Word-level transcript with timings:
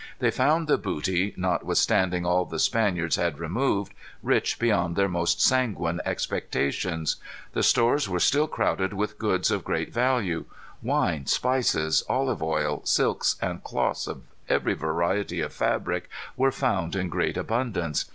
They 0.17 0.31
found 0.31 0.67
the 0.67 0.79
booty, 0.79 1.31
notwithstanding 1.37 2.25
all 2.25 2.45
the 2.45 2.57
Spaniards 2.57 3.17
had 3.17 3.37
removed, 3.37 3.93
rich 4.23 4.57
beyond 4.57 4.95
their 4.95 5.07
most 5.07 5.39
sanguine 5.43 6.01
expectations. 6.05 7.17
The 7.53 7.61
stores 7.61 8.09
were 8.09 8.19
still 8.19 8.47
crowded 8.47 8.93
with 8.93 9.19
goods 9.19 9.51
of 9.51 9.63
great 9.63 9.93
value. 9.93 10.45
Wine, 10.81 11.27
spices, 11.27 12.03
olive 12.09 12.41
oil, 12.41 12.81
silks 12.83 13.35
and 13.43 13.63
cloths 13.63 14.07
of 14.07 14.23
every 14.49 14.73
variety 14.73 15.39
of 15.39 15.53
fabric 15.53 16.09
were 16.35 16.51
found 16.51 16.95
in 16.95 17.07
great 17.07 17.37
abundance. 17.37 18.05